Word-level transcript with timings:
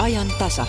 ajan 0.00 0.26
tasa. 0.38 0.66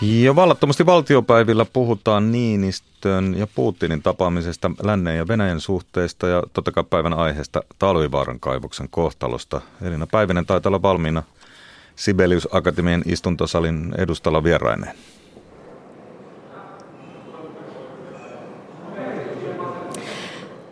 Ja 0.00 0.36
vallattomasti 0.36 0.86
valtiopäivillä 0.86 1.64
puhutaan 1.72 2.32
Niinistön 2.32 3.34
ja 3.38 3.46
Putinin 3.54 4.02
tapaamisesta 4.02 4.70
lännen 4.82 5.16
ja 5.16 5.28
Venäjän 5.28 5.60
suhteista 5.60 6.26
ja 6.26 6.42
totta 6.52 6.72
kai 6.72 6.84
päivän 6.84 7.14
aiheesta 7.14 7.62
Talvivaaran 7.78 8.40
kaivoksen 8.40 8.88
kohtalosta. 8.90 9.60
Elina 9.82 10.06
Päivinen 10.06 10.46
taitaa 10.46 10.70
olla 10.70 10.82
valmiina 10.82 11.22
Sibelius 11.96 12.48
Akatemian 12.52 13.02
istuntosalin 13.06 13.94
edustalla 13.98 14.44
vieraineen. 14.44 14.96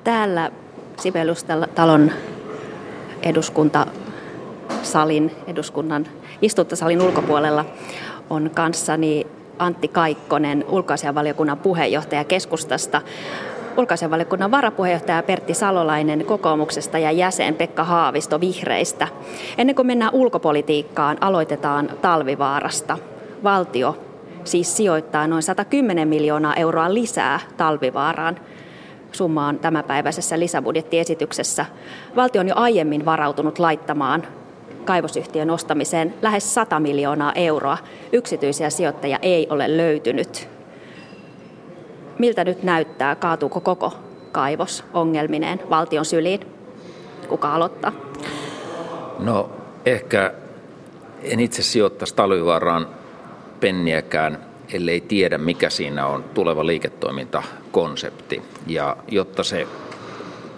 Täällä 0.05 0.51
Sibelius-talon 1.01 2.13
eduskuntasalin, 4.69 5.33
eduskunnan 5.47 6.07
istuntosalin 6.43 7.03
ulkopuolella 7.03 7.65
on 8.31 8.51
kanssani 8.55 9.27
Antti 9.59 9.89
Kaikkonen, 9.89 10.65
ulkoasianvaliokunnan 10.69 11.59
puheenjohtaja 11.59 12.25
keskustasta, 12.25 13.03
ulkoasianvaliokunnan 13.77 14.51
varapuheenjohtaja 14.51 15.23
Pertti 15.23 15.55
Salolainen 15.55 16.25
kokoomuksesta 16.25 16.99
ja 16.99 17.11
jäsen 17.11 17.55
Pekka 17.55 17.85
Haavisto 17.85 18.41
vihreistä. 18.41 19.09
Ennen 19.59 19.77
kuin 19.77 19.87
mennään 19.87 20.15
ulkopolitiikkaan, 20.15 21.19
aloitetaan 21.21 21.91
talvivaarasta. 22.03 22.99
Valtio 23.45 23.97
siis 24.45 24.77
sijoittaa 24.77 25.27
noin 25.27 25.43
110 25.43 26.09
miljoonaa 26.09 26.55
euroa 26.55 26.95
lisää 26.95 27.41
talvivaaraan 27.57 28.37
summaan 29.13 29.59
tämänpäiväisessä 29.59 30.39
lisäbudjettiesityksessä. 30.39 31.67
Valtio 32.17 32.41
on 32.41 32.49
jo 32.49 32.55
aiemmin 32.57 33.05
varautunut 33.05 33.59
laittamaan 33.59 34.38
kaivosyhtiön 34.89 35.51
ostamiseen 35.51 36.15
lähes 36.23 36.55
100 36.55 36.81
miljoonaa 36.81 37.33
euroa. 37.33 37.79
Yksityisiä 38.13 38.71
sijoittajia 38.71 39.19
ei 39.23 39.47
ole 39.51 39.77
löytynyt. 39.77 40.49
Miltä 42.19 42.45
nyt 42.45 42.63
näyttää? 42.63 43.15
Kaatuuko 43.15 43.61
koko 43.61 43.93
kaivos 44.33 44.85
ongelmineen 44.95 45.61
valtion 45.71 46.05
syliin? 46.05 46.41
Kuka 47.29 47.55
aloittaa? 47.55 47.93
No 49.19 49.51
ehkä 49.87 50.33
en 51.23 51.41
itse 51.41 51.63
sijoittaisi 51.63 52.15
Talvivaaraan 52.15 52.89
penniäkään, 53.61 54.39
ellei 54.73 55.01
tiedä 55.01 55.39
mikä 55.39 55.71
siinä 55.71 56.07
on 56.07 56.25
tuleva 56.35 56.67
liiketoimintakonsepti. 56.67 58.43
Ja 58.67 58.97
jotta 59.09 59.45
se 59.45 59.67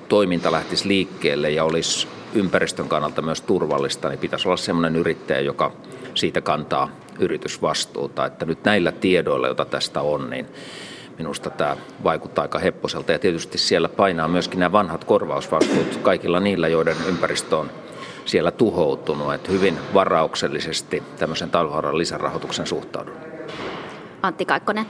toiminta 0.09 0.53
lähtisi 0.53 0.89
liikkeelle 0.89 1.51
ja 1.51 1.65
olisi 1.65 2.20
ympäristön 2.35 2.89
kannalta 2.89 3.23
myös 3.23 3.41
turvallista, 3.41 4.09
niin 4.09 4.19
pitäisi 4.19 4.49
olla 4.49 4.57
sellainen 4.57 4.97
yrittäjä, 4.97 5.41
joka 5.41 5.73
siitä 6.15 6.41
kantaa 6.41 6.91
yritysvastuuta. 7.19 8.27
Että 8.27 8.47
nyt 8.47 8.65
näillä 8.65 8.93
tiedoilla, 8.93 9.47
joita 9.47 9.65
tästä 9.65 10.01
on, 10.01 10.31
niin 10.31 10.47
minusta 11.19 11.51
tämä 11.51 11.77
vaikuttaa 12.05 12.43
aika 12.43 12.59
hepposelta. 12.59 13.13
Ja 13.13 13.19
tietysti 13.19 13.59
siellä 13.59 13.89
painaa 13.89 14.29
myöskin 14.29 14.59
nämä 14.59 14.73
vanhat 14.73 15.05
korvausvastuut 15.05 15.97
kaikilla 15.97 16.41
niillä, 16.41 16.69
joiden 16.69 16.97
ympäristö 17.09 17.57
on 17.57 17.71
siellä 18.25 18.51
tuhoutunut. 18.51 19.35
Että 19.35 19.53
hyvin 19.53 19.79
varauksellisesti 19.95 21.03
tämmöisen 21.19 21.51
talvihaaran 21.51 21.99
lisärahoituksen 21.99 22.67
suhtaudun. 22.67 23.15
Antti 24.23 24.45
Kaikkonen 24.45 24.87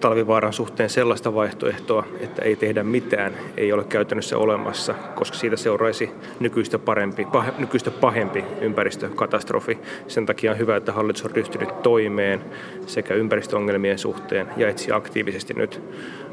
talvivaaran 0.00 0.52
suhteen 0.52 0.90
sellaista 0.90 1.34
vaihtoehtoa, 1.34 2.04
että 2.20 2.42
ei 2.42 2.56
tehdä 2.56 2.82
mitään, 2.82 3.34
ei 3.56 3.72
ole 3.72 3.84
käytännössä 3.84 4.38
olemassa, 4.38 4.94
koska 5.14 5.36
siitä 5.36 5.56
seuraisi 5.56 6.10
nykyistä, 6.40 6.78
parempi, 6.78 7.24
pah, 7.32 7.58
nykyistä 7.58 7.90
pahempi 7.90 8.44
ympäristökatastrofi. 8.60 9.78
Sen 10.08 10.26
takia 10.26 10.50
on 10.50 10.58
hyvä, 10.58 10.76
että 10.76 10.92
hallitus 10.92 11.24
on 11.24 11.30
ryhtynyt 11.30 11.82
toimeen 11.82 12.40
sekä 12.86 13.14
ympäristöongelmien 13.14 13.98
suhteen 13.98 14.46
ja 14.56 14.68
etsi 14.68 14.92
aktiivisesti 14.92 15.54
nyt 15.54 15.80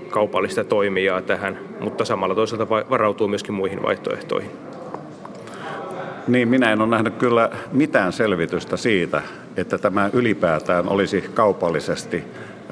kaupallista 0.09 0.63
toimijaa 0.63 1.21
tähän, 1.21 1.59
mutta 1.79 2.05
samalla 2.05 2.35
toisaalta 2.35 2.69
varautuu 2.69 3.27
myöskin 3.27 3.53
muihin 3.55 3.83
vaihtoehtoihin. 3.83 4.51
Niin, 6.27 6.47
minä 6.47 6.71
en 6.71 6.81
ole 6.81 6.89
nähnyt 6.89 7.15
kyllä 7.15 7.49
mitään 7.71 8.13
selvitystä 8.13 8.77
siitä, 8.77 9.21
että 9.57 9.77
tämä 9.77 10.09
ylipäätään 10.13 10.89
olisi 10.89 11.21
kaupallisesti 11.33 12.23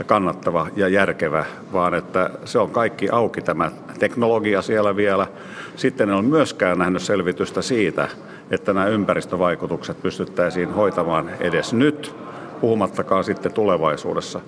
kannattava 0.03 0.67
ja 0.75 0.87
järkevä, 0.87 1.45
vaan 1.73 1.93
että 1.93 2.29
se 2.45 2.59
on 2.59 2.69
kaikki 2.69 3.09
auki 3.09 3.41
tämä 3.41 3.71
teknologia 3.99 4.61
siellä 4.61 4.95
vielä. 4.95 5.27
Sitten 5.75 6.09
en 6.09 6.15
ole 6.15 6.23
myöskään 6.23 6.77
nähnyt 6.77 7.01
selvitystä 7.01 7.61
siitä, 7.61 8.07
että 8.51 8.73
nämä 8.73 8.87
ympäristövaikutukset 8.87 10.01
pystyttäisiin 10.01 10.73
hoitamaan 10.73 11.29
edes 11.39 11.73
nyt, 11.73 12.15
puhumattakaan 12.61 13.23
sitten 13.23 13.53
tulevaisuudessa. 13.53 14.39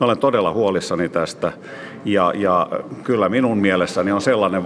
Mä 0.00 0.04
olen 0.06 0.18
todella 0.18 0.52
huolissani 0.52 1.08
tästä 1.08 1.52
ja, 2.04 2.32
ja 2.34 2.68
kyllä 3.04 3.28
minun 3.28 3.58
mielessäni 3.58 4.12
on 4.12 4.20
sellainen 4.20 4.64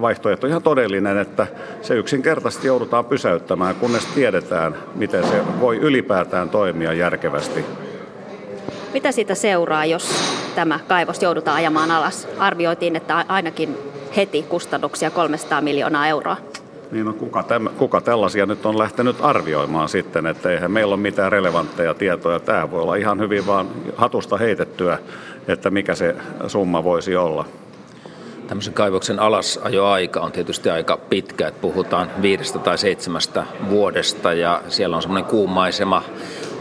vaihtoehto 0.00 0.46
ihan 0.46 0.62
todellinen, 0.62 1.18
että 1.18 1.46
se 1.82 1.94
yksinkertaisesti 1.94 2.66
joudutaan 2.66 3.04
pysäyttämään, 3.04 3.74
kunnes 3.74 4.06
tiedetään, 4.06 4.76
miten 4.94 5.24
se 5.24 5.42
voi 5.60 5.76
ylipäätään 5.76 6.48
toimia 6.48 6.92
järkevästi. 6.92 7.64
Mitä 8.92 9.12
siitä 9.12 9.34
seuraa, 9.34 9.84
jos 9.84 10.14
tämä 10.54 10.80
kaivos 10.88 11.22
joudutaan 11.22 11.56
ajamaan 11.56 11.90
alas? 11.90 12.28
Arvioitiin, 12.38 12.96
että 12.96 13.24
ainakin 13.28 13.76
heti 14.16 14.42
kustannuksia 14.42 15.10
300 15.10 15.60
miljoonaa 15.60 16.06
euroa. 16.06 16.36
Niin 16.90 17.06
no 17.06 17.12
kuka, 17.12 17.42
täm, 17.42 17.68
kuka 17.78 18.00
tällaisia 18.00 18.46
nyt 18.46 18.66
on 18.66 18.78
lähtenyt 18.78 19.16
arvioimaan 19.20 19.88
sitten, 19.88 20.26
että 20.26 20.50
eihän 20.50 20.70
meillä 20.70 20.94
ole 20.94 21.00
mitään 21.00 21.32
relevantteja 21.32 21.94
tietoja. 21.94 22.40
Tämä 22.40 22.70
voi 22.70 22.82
olla 22.82 22.94
ihan 22.94 23.18
hyvin 23.18 23.46
vaan 23.46 23.68
hatusta 23.96 24.36
heitettyä, 24.36 24.98
että 25.48 25.70
mikä 25.70 25.94
se 25.94 26.16
summa 26.46 26.84
voisi 26.84 27.16
olla. 27.16 27.44
Tämmöisen 28.46 28.74
kaivoksen 28.74 29.18
alasajoaika 29.18 30.20
on 30.20 30.32
tietysti 30.32 30.70
aika 30.70 30.96
pitkä, 30.96 31.48
että 31.48 31.60
puhutaan 31.60 32.10
viidestä 32.22 32.58
tai 32.58 32.78
seitsemästä 32.78 33.44
vuodesta 33.68 34.32
ja 34.32 34.62
siellä 34.68 34.96
on 34.96 35.02
semmoinen 35.02 35.30
kuumaisema 35.30 36.02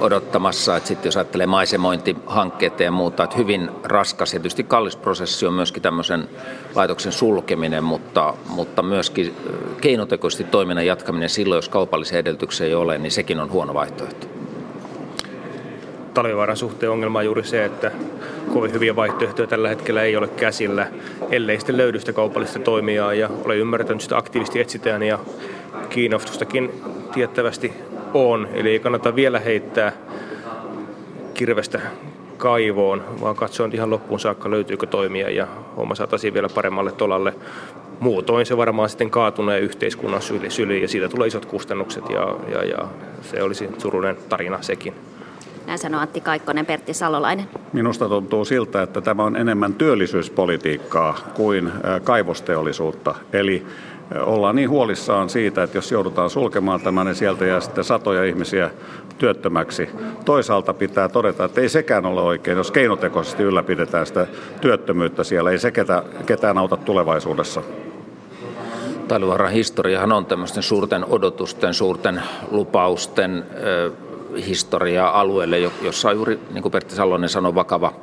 odottamassa, 0.01 0.77
että 0.77 0.87
sitten 0.87 1.07
jos 1.07 1.17
ajattelee 1.17 1.47
maisemointihankkeita 1.47 2.83
ja 2.83 2.91
muuta, 2.91 3.23
että 3.23 3.37
hyvin 3.37 3.69
raskas 3.83 4.33
ja 4.33 4.39
tietysti 4.39 4.63
kallis 4.63 4.95
prosessi 4.95 5.45
on 5.45 5.53
myöskin 5.53 5.83
tämmöisen 5.83 6.29
laitoksen 6.75 7.11
sulkeminen, 7.11 7.83
mutta, 7.83 8.33
mutta 8.49 8.83
myöskin 8.83 9.35
keinotekoisesti 9.81 10.43
toiminnan 10.43 10.85
jatkaminen 10.85 11.29
silloin, 11.29 11.57
jos 11.57 11.69
kaupallisia 11.69 12.19
edellytyksiä 12.19 12.67
ei 12.67 12.75
ole, 12.75 12.97
niin 12.97 13.11
sekin 13.11 13.39
on 13.39 13.51
huono 13.51 13.73
vaihtoehto. 13.73 14.27
Talvivaaran 16.13 16.57
suhteen 16.57 16.91
ongelma 16.91 17.19
on 17.19 17.25
juuri 17.25 17.43
se, 17.43 17.65
että 17.65 17.91
kovin 18.53 18.73
hyviä 18.73 18.95
vaihtoehtoja 18.95 19.47
tällä 19.47 19.69
hetkellä 19.69 20.03
ei 20.03 20.17
ole 20.17 20.27
käsillä, 20.27 20.87
ellei 21.29 21.59
sitten 21.59 21.77
löydy 21.77 21.99
sitä 21.99 22.13
kaupallista 22.13 22.59
toimijaa 22.59 23.13
ja 23.13 23.29
olen 23.45 23.57
ymmärtänyt 23.57 24.01
sitä 24.01 24.17
aktiivisesti 24.17 24.59
etsitään 24.59 25.03
ja 25.03 25.19
kiinnostustakin 25.89 26.81
tiettävästi 27.13 27.73
on. 28.13 28.47
Eli 28.53 28.69
ei 28.69 28.79
kannata 28.79 29.15
vielä 29.15 29.39
heittää 29.39 29.91
kirvestä 31.33 31.81
kaivoon, 32.37 33.03
vaan 33.21 33.35
katsoa 33.35 33.69
ihan 33.73 33.89
loppuun 33.89 34.19
saakka 34.19 34.51
löytyykö 34.51 34.87
toimia 34.87 35.29
ja 35.29 35.47
homma 35.77 35.95
saataisiin 35.95 36.33
vielä 36.33 36.47
paremmalle 36.55 36.91
tolalle. 36.91 37.33
Muutoin 37.99 38.45
se 38.45 38.57
varmaan 38.57 38.89
sitten 38.89 39.09
kaatunee 39.09 39.59
yhteiskunnan 39.59 40.21
syli, 40.21 40.49
syli 40.49 40.81
ja 40.81 40.87
siitä 40.87 41.09
tulee 41.09 41.27
isot 41.27 41.45
kustannukset 41.45 42.09
ja, 42.09 42.35
ja, 42.51 42.63
ja 42.63 42.87
se 43.21 43.43
olisi 43.43 43.69
surullinen 43.77 44.17
tarina 44.29 44.61
sekin. 44.61 44.93
Näin 45.67 45.79
sanoo 45.79 46.01
Antti 46.01 46.21
Kaikkonen, 46.21 46.65
Pertti 46.65 46.93
Salolainen. 46.93 47.45
Minusta 47.73 48.09
tuntuu 48.09 48.45
siltä, 48.45 48.81
että 48.81 49.01
tämä 49.01 49.23
on 49.23 49.35
enemmän 49.35 49.73
työllisyyspolitiikkaa 49.73 51.17
kuin 51.33 51.71
kaivosteollisuutta. 52.03 53.15
Eli 53.33 53.65
ollaan 54.19 54.55
niin 54.55 54.69
huolissaan 54.69 55.29
siitä, 55.29 55.63
että 55.63 55.77
jos 55.77 55.91
joudutaan 55.91 56.29
sulkemaan 56.29 56.81
tämän, 56.81 57.05
niin 57.05 57.15
sieltä 57.15 57.45
jää 57.45 57.59
sitten 57.59 57.83
satoja 57.83 58.23
ihmisiä 58.23 58.71
työttömäksi. 59.17 59.89
Toisaalta 60.25 60.73
pitää 60.73 61.09
todeta, 61.09 61.45
että 61.45 61.61
ei 61.61 61.69
sekään 61.69 62.05
ole 62.05 62.21
oikein, 62.21 62.57
jos 62.57 62.71
keinotekoisesti 62.71 63.43
ylläpidetään 63.43 64.05
sitä 64.05 64.27
työttömyyttä 64.61 65.23
siellä. 65.23 65.51
Ei 65.51 65.59
se 65.59 65.71
ketä, 65.71 66.03
ketään 66.25 66.57
auta 66.57 66.77
tulevaisuudessa. 66.77 67.61
Talvivaaran 69.07 69.51
historiahan 69.51 70.11
on 70.11 70.25
tämmöisten 70.25 70.63
suurten 70.63 71.05
odotusten, 71.09 71.73
suurten 71.73 72.21
lupausten 72.51 73.45
historiaa 74.47 75.19
alueelle, 75.19 75.59
jossa 75.59 76.09
on 76.09 76.15
juuri, 76.15 76.39
niin 76.51 76.61
kuin 76.61 76.71
Pertti 76.71 76.95
Salonen 76.95 77.29
sanoi, 77.29 77.55
vakava 77.55 77.93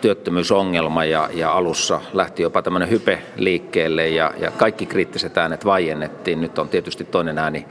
työttömyysongelma 0.00 1.04
ja, 1.04 1.28
ja 1.34 1.52
alussa 1.52 2.00
lähti 2.12 2.42
jopa 2.42 2.62
tämmöinen 2.62 2.90
hype 2.90 3.22
liikkeelle 3.36 4.08
ja, 4.08 4.32
ja 4.38 4.50
kaikki 4.50 4.86
kriittiset 4.86 5.38
äänet 5.38 5.64
vaiennettiin. 5.64 6.40
Nyt 6.40 6.58
on 6.58 6.68
tietysti 6.68 7.04
toinen 7.04 7.38
ääni 7.38 7.66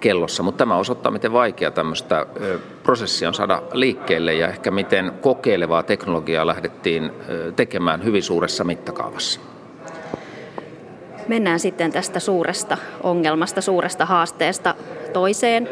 kellossa, 0.00 0.42
mutta 0.42 0.58
tämä 0.58 0.76
osoittaa, 0.76 1.12
miten 1.12 1.32
vaikea 1.32 1.70
tämmöistä 1.70 2.26
prosessia 2.82 3.28
on 3.28 3.34
saada 3.34 3.62
liikkeelle 3.72 4.34
ja 4.34 4.48
ehkä 4.48 4.70
miten 4.70 5.12
kokeilevaa 5.20 5.82
teknologiaa 5.82 6.46
lähdettiin 6.46 7.10
tekemään 7.56 8.04
hyvin 8.04 8.22
suuressa 8.22 8.64
mittakaavassa. 8.64 9.40
Mennään 11.32 11.60
sitten 11.60 11.92
tästä 11.92 12.20
suuresta 12.20 12.78
ongelmasta, 13.02 13.60
suuresta 13.60 14.06
haasteesta 14.06 14.74
toiseen 15.12 15.68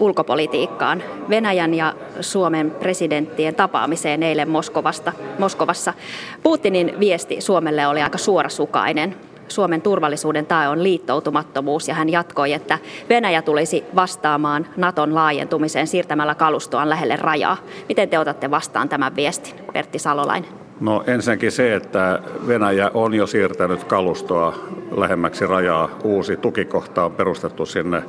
ulkopolitiikkaan. 0.00 1.02
Venäjän 1.28 1.74
ja 1.74 1.94
Suomen 2.20 2.70
presidenttien 2.70 3.54
tapaamiseen 3.54 4.22
eilen 4.22 4.50
Moskovasta, 4.50 5.12
Moskovassa. 5.38 5.94
Putinin 6.42 7.00
viesti 7.00 7.40
Suomelle 7.40 7.86
oli 7.86 8.02
aika 8.02 8.18
suorasukainen. 8.18 9.16
Suomen 9.48 9.82
turvallisuuden 9.82 10.46
tae 10.46 10.68
on 10.68 10.82
liittoutumattomuus 10.82 11.88
ja 11.88 11.94
hän 11.94 12.08
jatkoi, 12.08 12.52
että 12.52 12.78
Venäjä 13.08 13.42
tulisi 13.42 13.84
vastaamaan 13.94 14.66
Naton 14.76 15.14
laajentumiseen 15.14 15.86
siirtämällä 15.86 16.34
kalustoaan 16.34 16.90
lähelle 16.90 17.16
rajaa. 17.16 17.56
Miten 17.88 18.08
te 18.08 18.18
otatte 18.18 18.50
vastaan 18.50 18.88
tämän 18.88 19.16
viestin, 19.16 19.54
Pertti 19.72 19.98
Salolainen? 19.98 20.63
No 20.80 21.04
ensinnäkin 21.06 21.52
se, 21.52 21.74
että 21.74 22.20
Venäjä 22.46 22.90
on 22.94 23.14
jo 23.14 23.26
siirtänyt 23.26 23.84
kalustoa 23.84 24.54
lähemmäksi 24.96 25.46
rajaa. 25.46 25.88
Uusi 26.04 26.36
tukikohta 26.36 27.04
on 27.04 27.12
perustettu 27.12 27.66
sinne, 27.66 28.02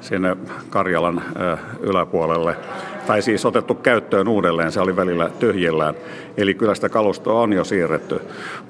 sinne 0.00 0.36
Karjalan 0.70 1.22
yläpuolelle 1.80 2.56
tai 3.06 3.22
siis 3.22 3.46
otettu 3.46 3.74
käyttöön 3.74 4.28
uudelleen, 4.28 4.72
se 4.72 4.80
oli 4.80 4.96
välillä 4.96 5.30
tyhjillään. 5.38 5.94
Eli 6.36 6.54
kyllä 6.54 6.74
sitä 6.74 6.88
kalustoa 6.88 7.40
on 7.40 7.52
jo 7.52 7.64
siirretty. 7.64 8.20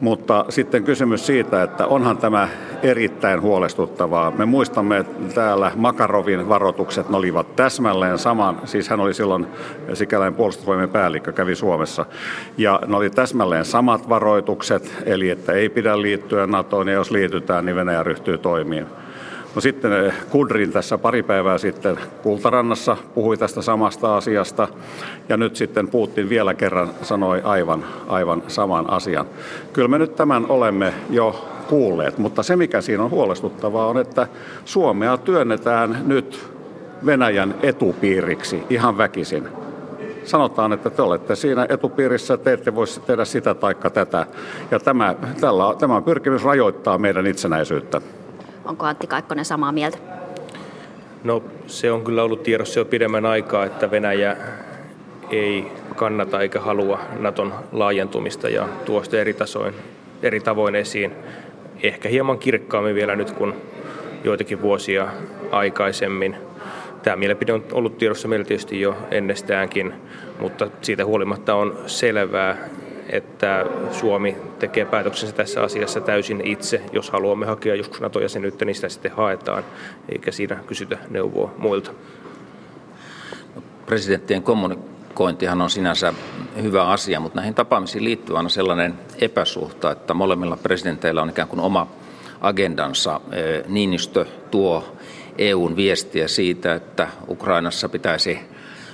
Mutta 0.00 0.44
sitten 0.48 0.84
kysymys 0.84 1.26
siitä, 1.26 1.62
että 1.62 1.86
onhan 1.86 2.18
tämä 2.18 2.48
erittäin 2.82 3.42
huolestuttavaa. 3.42 4.30
Me 4.30 4.44
muistamme 4.44 5.04
täällä 5.34 5.72
Makarovin 5.76 6.48
varoitukset, 6.48 7.08
ne 7.08 7.16
olivat 7.16 7.56
täsmälleen 7.56 8.18
saman, 8.18 8.60
siis 8.64 8.88
hän 8.88 9.00
oli 9.00 9.14
silloin 9.14 9.46
sikäläinen 9.94 10.34
puolustusvoimien 10.34 10.90
päällikkö, 10.90 11.32
kävi 11.32 11.54
Suomessa, 11.54 12.06
ja 12.58 12.80
ne 12.86 12.96
oli 12.96 13.10
täsmälleen 13.10 13.64
samat 13.64 14.08
varoitukset, 14.08 15.02
eli 15.06 15.30
että 15.30 15.52
ei 15.52 15.68
pidä 15.68 16.02
liittyä 16.02 16.46
NATOon, 16.46 16.88
ja 16.88 16.94
jos 16.94 17.10
liitytään, 17.10 17.66
niin 17.66 17.76
Venäjä 17.76 18.02
ryhtyy 18.02 18.38
toimiin. 18.38 18.86
No 19.54 19.60
sitten 19.60 19.92
eh, 19.92 20.14
Kudrin 20.30 20.72
tässä 20.72 20.98
pari 20.98 21.22
päivää 21.22 21.58
sitten 21.58 21.98
Kultarannassa 22.22 22.96
puhui 23.14 23.36
tästä 23.36 23.62
samasta 23.62 24.16
asiasta 24.16 24.68
ja 25.28 25.36
nyt 25.36 25.56
sitten 25.56 25.88
Putin 25.88 26.28
vielä 26.28 26.54
kerran 26.54 26.90
sanoi 27.02 27.40
aivan, 27.44 27.84
aivan 28.08 28.42
saman 28.48 28.90
asian. 28.90 29.26
Kyllä 29.72 29.88
me 29.88 29.98
nyt 29.98 30.16
tämän 30.16 30.46
olemme 30.48 30.94
jo 31.10 31.48
kuulleet, 31.68 32.18
mutta 32.18 32.42
se 32.42 32.56
mikä 32.56 32.80
siinä 32.80 33.02
on 33.02 33.10
huolestuttavaa 33.10 33.86
on, 33.86 33.98
että 33.98 34.26
Suomea 34.64 35.16
työnnetään 35.16 36.02
nyt 36.06 36.50
Venäjän 37.06 37.54
etupiiriksi 37.62 38.62
ihan 38.70 38.98
väkisin. 38.98 39.48
Sanotaan, 40.24 40.72
että 40.72 40.90
te 40.90 41.02
olette 41.02 41.36
siinä 41.36 41.66
etupiirissä, 41.68 42.36
te 42.36 42.52
ette 42.52 42.74
voi 42.74 42.86
tehdä 43.06 43.24
sitä 43.24 43.54
taikka 43.54 43.90
tätä. 43.90 44.26
Ja 44.70 44.80
tämä, 44.80 45.14
tällä, 45.40 45.64
tämä 45.78 46.02
pyrkimys 46.02 46.44
rajoittaa 46.44 46.98
meidän 46.98 47.26
itsenäisyyttä. 47.26 48.00
Onko 48.64 48.86
Antti 48.86 49.06
Kaikkonen 49.06 49.44
samaa 49.44 49.72
mieltä? 49.72 49.98
No 51.24 51.42
se 51.66 51.92
on 51.92 52.04
kyllä 52.04 52.22
ollut 52.22 52.42
tiedossa 52.42 52.80
jo 52.80 52.84
pidemmän 52.84 53.26
aikaa, 53.26 53.64
että 53.64 53.90
Venäjä 53.90 54.36
ei 55.30 55.72
kannata 55.96 56.40
eikä 56.40 56.60
halua 56.60 57.00
Naton 57.18 57.54
laajentumista 57.72 58.48
ja 58.48 58.68
tuo 58.84 59.02
sitä 59.02 59.20
eri, 59.20 59.34
tasoin, 59.34 59.74
eri 60.22 60.40
tavoin 60.40 60.74
esiin. 60.74 61.12
Ehkä 61.82 62.08
hieman 62.08 62.38
kirkkaammin 62.38 62.94
vielä 62.94 63.16
nyt 63.16 63.30
kuin 63.30 63.54
joitakin 64.24 64.62
vuosia 64.62 65.08
aikaisemmin. 65.50 66.36
Tämä 67.02 67.16
mielipide 67.16 67.52
on 67.52 67.64
ollut 67.72 67.98
tiedossa 67.98 68.28
meillä 68.28 68.44
tietysti 68.44 68.80
jo 68.80 68.96
ennestäänkin, 69.10 69.94
mutta 70.40 70.70
siitä 70.82 71.04
huolimatta 71.04 71.54
on 71.54 71.78
selvää, 71.86 72.56
että 73.12 73.66
Suomi 73.92 74.36
tekee 74.58 74.84
päätöksensä 74.84 75.34
tässä 75.34 75.62
asiassa 75.62 76.00
täysin 76.00 76.40
itse. 76.44 76.82
Jos 76.92 77.10
haluamme 77.10 77.46
hakea 77.46 77.74
joskus 77.74 78.00
NATO-jäsenyyttä, 78.00 78.64
niin 78.64 78.74
sitä 78.74 78.88
sitten 78.88 79.12
haetaan, 79.12 79.64
eikä 80.08 80.32
siinä 80.32 80.56
kysytä 80.66 80.98
neuvoa 81.10 81.54
muilta. 81.58 81.90
Presidenttien 83.86 84.42
kommunikointihan 84.42 85.62
on 85.62 85.70
sinänsä 85.70 86.14
hyvä 86.62 86.84
asia, 86.86 87.20
mutta 87.20 87.36
näihin 87.36 87.54
tapaamisiin 87.54 88.04
liittyy 88.04 88.36
aina 88.36 88.48
sellainen 88.48 88.94
epäsuhta, 89.20 89.90
että 89.90 90.14
molemmilla 90.14 90.56
presidenteillä 90.56 91.22
on 91.22 91.30
ikään 91.30 91.48
kuin 91.48 91.60
oma 91.60 91.86
agendansa. 92.40 93.20
Niinistö 93.68 94.26
tuo 94.50 94.96
EUn 95.38 95.76
viestiä 95.76 96.28
siitä, 96.28 96.74
että 96.74 97.08
Ukrainassa 97.28 97.88
pitäisi 97.88 98.38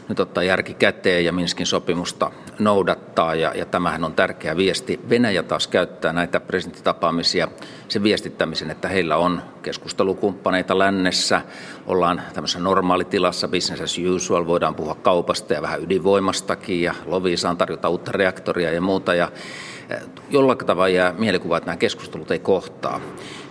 nyt 0.08 0.20
ottaa 0.20 0.42
järki 0.42 0.74
käteen 0.74 1.24
ja 1.24 1.32
Minskin 1.32 1.66
sopimusta 1.66 2.30
noudattaa, 2.58 3.35
ja, 3.35 3.53
ja 3.55 3.67
tämähän 3.67 4.05
on 4.05 4.14
tärkeä 4.14 4.56
viesti. 4.56 5.00
Venäjä 5.08 5.43
taas 5.43 5.67
käyttää 5.67 6.12
näitä 6.12 6.41
presidenttitapaamisia 6.41 7.49
sen 7.88 8.03
viestittämisen, 8.03 8.70
että 8.70 8.88
heillä 8.88 9.17
on 9.17 9.43
keskustelukumppaneita 9.62 10.79
lännessä, 10.79 11.41
ollaan 11.87 12.23
tämmöisessä 12.35 12.61
normaalitilassa, 12.61 13.49
business 13.49 13.82
as 13.82 13.99
usual, 14.14 14.47
voidaan 14.47 14.75
puhua 14.75 14.94
kaupasta 14.94 15.55
ja 15.55 15.62
vähän 15.62 15.82
ydinvoimastakin, 15.82 16.82
ja 16.82 16.94
Loviisaan 17.06 17.56
tarjota 17.56 17.88
uutta 17.88 18.12
reaktoria 18.12 18.73
ja 18.73 18.81
muuta, 18.81 19.14
ja 19.14 19.32
jollain 20.31 20.59
tavalla 20.59 20.88
jää 20.88 21.15
mielikuva, 21.19 21.56
että 21.56 21.67
nämä 21.67 21.77
keskustelut 21.77 22.31
ei 22.31 22.38
kohtaa. 22.38 23.00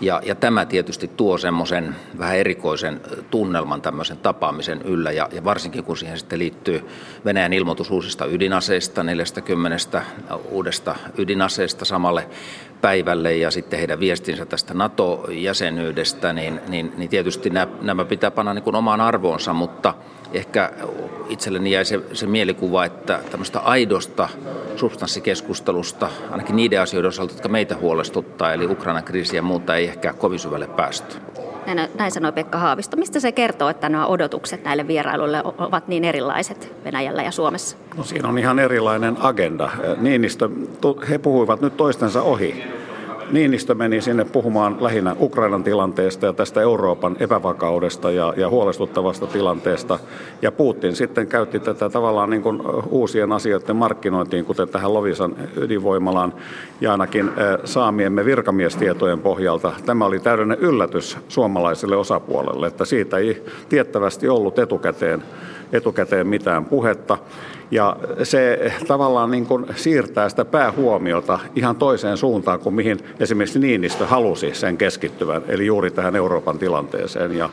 Ja, 0.01 0.21
ja 0.25 0.35
tämä 0.35 0.65
tietysti 0.65 1.07
tuo 1.07 1.37
semmoisen 1.37 1.95
vähän 2.17 2.37
erikoisen 2.37 3.01
tunnelman 3.31 3.81
tämmöisen 3.81 4.17
tapaamisen 4.17 4.81
yllä, 4.81 5.11
ja, 5.11 5.29
ja 5.31 5.43
varsinkin 5.43 5.83
kun 5.83 5.97
siihen 5.97 6.19
sitten 6.19 6.39
liittyy 6.39 6.85
Venäjän 7.25 7.53
ilmoitus 7.53 7.91
uusista 7.91 8.25
ydinaseista, 8.25 9.03
40 9.03 10.01
uudesta 10.49 10.95
ydinaseesta 11.17 11.85
samalle 11.85 12.27
päivälle 12.81 13.35
ja 13.35 13.51
sitten 13.51 13.79
heidän 13.79 13.99
viestinsä 13.99 14.45
tästä 14.45 14.73
NATO-jäsenyydestä, 14.73 16.33
niin, 16.33 16.61
niin, 16.67 16.93
niin 16.97 17.09
tietysti 17.09 17.49
nämä, 17.49 17.67
nämä 17.81 18.05
pitää 18.05 18.31
panna 18.31 18.53
niin 18.53 18.63
kuin 18.63 18.75
omaan 18.75 19.01
arvoonsa, 19.01 19.53
mutta 19.53 19.93
ehkä 20.37 20.71
itselleni 21.29 21.71
jäi 21.71 21.85
se, 21.85 21.99
se 22.13 22.27
mielikuva, 22.27 22.85
että 22.85 23.19
tämmöistä 23.31 23.59
aidosta 23.59 24.29
substanssikeskustelusta, 24.75 26.09
ainakin 26.31 26.55
niiden 26.55 26.81
asioiden 26.81 27.09
osalta, 27.09 27.33
jotka 27.33 27.49
meitä 27.49 27.75
huolestuttaa, 27.75 28.53
eli 28.53 28.65
Ukrainan 28.65 29.03
kriisi 29.03 29.35
ja 29.35 29.41
muuta, 29.41 29.75
ei 29.75 29.85
ehkä 29.85 30.13
kovin 30.13 30.39
syvälle 30.39 30.67
päästy. 30.67 31.17
Näin, 31.65 31.89
näin 31.97 32.11
sanoi 32.11 32.31
Pekka 32.31 32.57
Haavisto. 32.57 32.97
Mistä 32.97 33.19
se 33.19 33.31
kertoo, 33.31 33.69
että 33.69 33.89
nämä 33.89 34.05
odotukset 34.05 34.63
näille 34.63 34.87
vierailuille 34.87 35.41
ovat 35.43 35.87
niin 35.87 36.03
erilaiset 36.03 36.73
Venäjällä 36.83 37.23
ja 37.23 37.31
Suomessa? 37.31 37.77
No 37.97 38.03
siinä 38.03 38.29
on 38.29 38.37
ihan 38.37 38.59
erilainen 38.59 39.17
agenda. 39.19 39.69
Niinistö, 39.97 40.49
he 41.09 41.17
puhuivat 41.17 41.61
nyt 41.61 41.77
toistensa 41.77 42.21
ohi. 42.21 42.63
Niinistö 43.31 43.75
meni 43.75 44.01
sinne 44.01 44.25
puhumaan 44.25 44.77
lähinnä 44.79 45.15
Ukrainan 45.19 45.63
tilanteesta 45.63 46.25
ja 46.25 46.33
tästä 46.33 46.61
Euroopan 46.61 47.15
epävakaudesta 47.19 48.11
ja, 48.11 48.33
ja 48.37 48.49
huolestuttavasta 48.49 49.27
tilanteesta. 49.27 49.99
Ja 50.41 50.51
Putin 50.51 50.95
sitten 50.95 51.27
käytti 51.27 51.59
tätä 51.59 51.89
tavallaan 51.89 52.29
niin 52.29 52.41
kuin 52.41 52.61
uusien 52.89 53.31
asioiden 53.31 53.75
markkinointiin, 53.75 54.45
kuten 54.45 54.69
tähän 54.69 54.93
Lovisan 54.93 55.35
ydinvoimalaan 55.55 56.33
ja 56.81 56.91
ainakin 56.91 57.31
saamiemme 57.63 58.25
virkamiestietojen 58.25 59.19
pohjalta. 59.21 59.71
Tämä 59.85 60.05
oli 60.05 60.19
täydellinen 60.19 60.59
yllätys 60.59 61.17
suomalaiselle 61.27 61.95
osapuolelle, 61.95 62.67
että 62.67 62.85
siitä 62.85 63.17
ei 63.17 63.43
tiettävästi 63.69 64.29
ollut 64.29 64.59
etukäteen, 64.59 65.23
etukäteen 65.71 66.27
mitään 66.27 66.65
puhetta. 66.65 67.17
Ja 67.71 67.97
se 68.23 68.71
tavallaan 68.87 69.31
niin 69.31 69.45
kuin 69.45 69.65
siirtää 69.75 70.29
sitä 70.29 70.45
päähuomiota 70.45 71.39
ihan 71.55 71.75
toiseen 71.75 72.17
suuntaan 72.17 72.59
kuin 72.59 72.75
mihin 72.75 72.99
esimerkiksi 73.19 73.59
Niinistö 73.59 74.05
halusi 74.05 74.53
sen 74.53 74.77
keskittyvän, 74.77 75.41
eli 75.47 75.65
juuri 75.65 75.91
tähän 75.91 76.15
Euroopan 76.15 76.59
tilanteeseen 76.59 77.37
ja, 77.37 77.49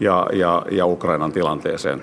ja, 0.00 0.26
ja, 0.32 0.62
ja 0.70 0.86
Ukrainan 0.86 1.32
tilanteeseen. 1.32 2.02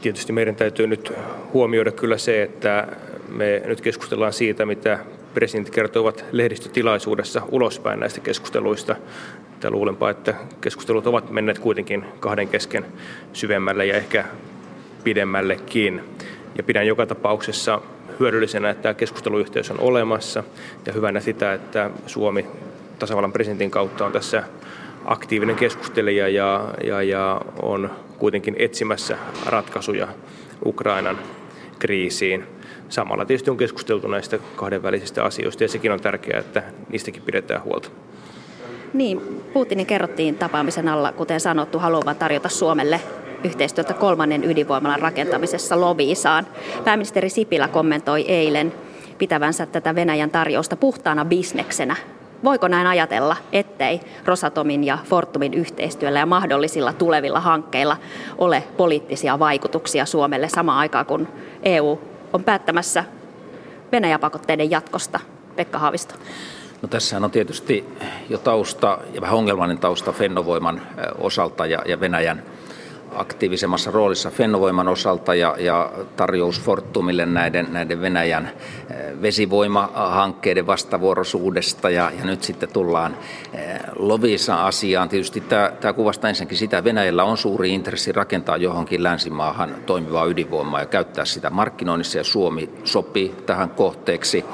Tietysti 0.00 0.32
meidän 0.32 0.56
täytyy 0.56 0.86
nyt 0.86 1.12
huomioida 1.52 1.92
kyllä 1.92 2.18
se, 2.18 2.42
että 2.42 2.86
me 3.28 3.62
nyt 3.66 3.80
keskustellaan 3.80 4.32
siitä, 4.32 4.66
mitä 4.66 4.98
presidentit 5.34 5.74
kertovat 5.74 6.24
lehdistötilaisuudessa 6.32 7.42
ulospäin 7.48 8.00
näistä 8.00 8.20
keskusteluista. 8.20 8.96
Ja 9.62 9.70
luulenpa, 9.70 10.10
että 10.10 10.34
keskustelut 10.60 11.06
ovat 11.06 11.30
menneet 11.30 11.58
kuitenkin 11.58 12.04
kahden 12.20 12.48
kesken 12.48 12.86
syvemmälle 13.32 13.86
ja 13.86 13.96
ehkä 13.96 14.24
pidemmällekin. 15.04 16.00
Ja 16.58 16.62
pidän 16.62 16.86
joka 16.86 17.06
tapauksessa 17.06 17.80
hyödyllisenä, 18.20 18.70
että 18.70 18.82
tämä 18.82 18.94
keskusteluyhteys 18.94 19.70
on 19.70 19.80
olemassa 19.80 20.44
ja 20.86 20.92
hyvänä 20.92 21.20
sitä, 21.20 21.52
että 21.52 21.90
Suomi 22.06 22.46
tasavallan 22.98 23.32
presidentin 23.32 23.70
kautta 23.70 24.06
on 24.06 24.12
tässä 24.12 24.42
aktiivinen 25.04 25.56
keskustelija 25.56 26.28
ja, 26.28 26.74
ja, 26.84 27.02
ja 27.02 27.40
on 27.62 27.90
kuitenkin 28.18 28.56
etsimässä 28.58 29.18
ratkaisuja 29.46 30.08
Ukrainan 30.64 31.18
kriisiin. 31.78 32.44
Samalla 32.88 33.24
tietysti 33.24 33.50
on 33.50 33.56
keskusteltu 33.56 34.08
näistä 34.08 34.38
kahdenvälisistä 34.56 35.24
asioista 35.24 35.64
ja 35.64 35.68
sekin 35.68 35.92
on 35.92 36.00
tärkeää, 36.00 36.40
että 36.40 36.62
niistäkin 36.88 37.22
pidetään 37.22 37.62
huolta. 37.62 37.90
Niin, 38.92 39.44
Putinin 39.52 39.86
kerrottiin 39.86 40.38
tapaamisen 40.38 40.88
alla, 40.88 41.12
kuten 41.12 41.40
sanottu, 41.40 41.78
haluavan 41.78 42.16
tarjota 42.16 42.48
Suomelle 42.48 43.00
yhteistyötä 43.44 43.94
kolmannen 43.94 44.44
ydinvoimalan 44.44 45.00
rakentamisessa 45.00 45.80
Loviisaan. 45.80 46.46
Pääministeri 46.84 47.30
Sipilä 47.30 47.68
kommentoi 47.68 48.24
eilen 48.28 48.72
pitävänsä 49.18 49.66
tätä 49.66 49.94
Venäjän 49.94 50.30
tarjousta 50.30 50.76
puhtaana 50.76 51.24
bisneksenä. 51.24 51.96
Voiko 52.44 52.68
näin 52.68 52.86
ajatella, 52.86 53.36
ettei 53.52 54.00
Rosatomin 54.24 54.84
ja 54.84 54.98
Fortumin 55.04 55.54
yhteistyöllä 55.54 56.18
ja 56.18 56.26
mahdollisilla 56.26 56.92
tulevilla 56.92 57.40
hankkeilla 57.40 57.96
ole 58.38 58.64
poliittisia 58.76 59.38
vaikutuksia 59.38 60.06
Suomelle 60.06 60.48
samaan 60.48 60.78
aikaan, 60.78 61.06
kun 61.06 61.28
EU 61.62 62.00
on 62.32 62.44
päättämässä 62.44 63.04
Venäjäpakotteiden 63.92 64.70
jatkosta? 64.70 65.20
Pekka 65.56 65.78
Haavisto. 65.78 66.14
No 66.82 66.88
tässä 66.88 67.16
on 67.16 67.30
tietysti 67.30 67.84
jo 68.28 68.38
tausta 68.38 68.98
ja 69.14 69.20
vähän 69.20 69.36
ongelmallinen 69.36 69.80
tausta 69.80 70.12
Fennovoiman 70.12 70.82
osalta 71.18 71.66
ja, 71.66 71.82
ja 71.86 72.00
Venäjän 72.00 72.42
aktiivisemmassa 73.14 73.90
roolissa 73.90 74.30
Fennovoiman 74.30 74.88
osalta 74.88 75.34
ja, 75.34 75.56
ja 75.58 75.92
tarjous 76.16 76.60
Fortumille 76.60 77.26
näiden, 77.26 77.66
näiden 77.70 78.00
Venäjän 78.00 78.50
vesivoimahankkeiden 79.22 80.66
vastavuoroisuudesta 80.66 81.90
ja, 81.90 82.12
ja 82.18 82.24
nyt 82.24 82.42
sitten 82.42 82.68
tullaan 82.72 83.16
Lovisa-asiaan. 83.96 85.08
Tietysti 85.08 85.40
tämä, 85.40 85.72
tämä 85.80 85.92
kuvastaa 85.92 86.28
ensinnäkin 86.28 86.58
sitä, 86.58 86.78
että 86.78 86.88
Venäjällä 86.88 87.24
on 87.24 87.36
suuri 87.36 87.74
intressi 87.74 88.12
rakentaa 88.12 88.56
johonkin 88.56 89.02
länsimaahan 89.02 89.74
toimivaa 89.86 90.24
ydinvoimaa 90.24 90.80
ja 90.80 90.86
käyttää 90.86 91.24
sitä 91.24 91.50
markkinoinnissa 91.50 92.18
ja 92.18 92.24
Suomi 92.24 92.70
sopii 92.84 93.34
tähän 93.46 93.70
kohteeksi. 93.70 94.44